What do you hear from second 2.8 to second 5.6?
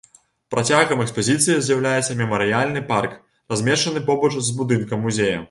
парк, размешчаны побач з будынкам музея.